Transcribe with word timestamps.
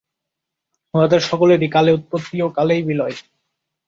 উহাদের 0.93 1.21
সকলেরই 1.21 1.69
কালে 1.69 1.91
উৎপত্তি 1.93 2.37
ও 2.41 2.47
কালেই 2.49 2.81
বিলয়। 2.83 3.15